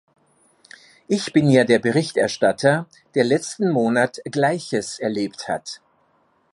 Ich 1.07 1.31
bin 1.31 1.47
ja 1.47 1.63
der 1.63 1.77
Berichterstatter, 1.77 2.87
der 3.13 3.23
letzten 3.23 3.69
Monat 3.69 4.19
Gleiches 4.25 4.97
erlebt 4.97 5.47
hat. 5.47 5.79